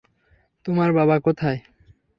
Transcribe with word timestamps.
তোমার 0.65 0.89
বাবা 0.93 1.15
কোথায়? 1.19 1.59